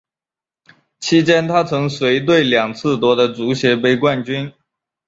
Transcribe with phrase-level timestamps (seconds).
[0.99, 4.51] 期间她曾随队两次夺得足协杯冠军。